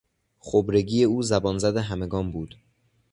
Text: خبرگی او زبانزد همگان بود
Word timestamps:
خبرگی 0.39 1.03
او 1.03 1.23
زبانزد 1.23 1.77
همگان 1.77 2.31
بود 2.31 2.55